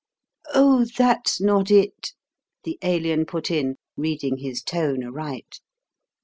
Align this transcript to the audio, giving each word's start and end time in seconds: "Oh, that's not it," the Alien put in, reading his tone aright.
"Oh, 0.55 0.83
that's 0.97 1.39
not 1.39 1.69
it," 1.69 2.15
the 2.63 2.79
Alien 2.81 3.23
put 3.23 3.51
in, 3.51 3.75
reading 3.95 4.37
his 4.39 4.63
tone 4.63 5.03
aright. 5.03 5.59